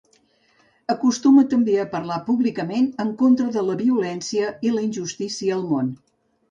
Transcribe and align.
Acostuma 0.93 1.43
també 1.51 1.75
a 1.83 1.85
parlar 1.93 2.17
públicament 2.31 2.89
en 3.05 3.13
contra 3.23 3.51
de 3.59 3.67
la 3.69 3.79
violència 3.85 4.53
i 4.71 4.77
la 4.79 4.87
injustícia 4.91 5.59
al 5.61 5.65
món. 5.75 5.99